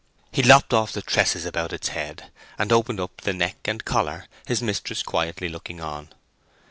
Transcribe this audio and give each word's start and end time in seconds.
He 0.31 0.41
lopped 0.41 0.73
off 0.73 0.93
the 0.93 1.03
tresses 1.03 1.45
about 1.45 1.71
its 1.71 1.89
head, 1.89 2.31
and 2.57 2.71
opened 2.73 2.99
up 2.99 3.17
the 3.21 3.33
neck 3.33 3.57
and 3.67 3.85
collar, 3.85 4.25
his 4.47 4.59
mistress 4.59 5.03
quietly 5.03 5.47
looking 5.47 5.79
on. 5.79 6.09